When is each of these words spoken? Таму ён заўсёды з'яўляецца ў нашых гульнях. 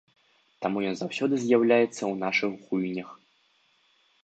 Таму 0.65 0.77
ён 0.91 0.95
заўсёды 1.01 1.35
з'яўляецца 1.43 1.93
ў 1.93 2.11
нашых 2.25 2.51
гульнях. 2.67 3.09